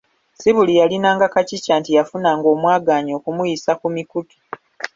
Si 0.39 0.49
buli 0.55 0.73
yalinanga 0.79 1.25
kacica 1.33 1.73
nti 1.79 1.89
yafunanga 1.97 2.47
omwagaanya 2.53 3.11
okumuyisa 3.19 3.71
ku 3.79 3.87
mikutu 3.95 4.35